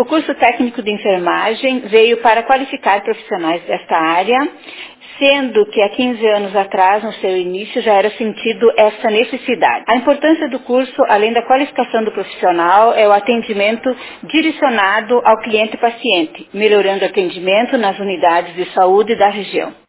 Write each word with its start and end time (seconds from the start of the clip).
O 0.00 0.04
curso 0.06 0.34
técnico 0.36 0.82
de 0.82 0.90
enfermagem 0.90 1.80
veio 1.80 2.22
para 2.22 2.42
qualificar 2.44 3.02
profissionais 3.02 3.62
desta 3.64 3.98
área, 3.98 4.48
sendo 5.18 5.66
que 5.66 5.82
há 5.82 5.90
15 5.90 6.26
anos 6.26 6.56
atrás, 6.56 7.04
no 7.04 7.12
seu 7.12 7.36
início, 7.36 7.82
já 7.82 7.92
era 7.92 8.08
sentido 8.12 8.72
essa 8.78 9.10
necessidade. 9.10 9.84
A 9.86 9.96
importância 9.96 10.48
do 10.48 10.60
curso, 10.60 11.04
além 11.06 11.34
da 11.34 11.42
qualificação 11.42 12.02
do 12.02 12.12
profissional, 12.12 12.94
é 12.94 13.06
o 13.06 13.12
atendimento 13.12 13.94
direcionado 14.22 15.20
ao 15.22 15.36
cliente 15.42 15.76
paciente, 15.76 16.48
melhorando 16.54 17.04
o 17.04 17.08
atendimento 17.08 17.76
nas 17.76 17.98
unidades 17.98 18.54
de 18.54 18.64
saúde 18.72 19.14
da 19.16 19.28
região. 19.28 19.70